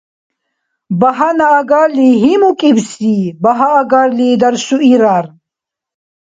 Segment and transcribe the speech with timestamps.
[0.99, 5.25] Багьана агарли гьимукӀибси багьа агарли даршуирар.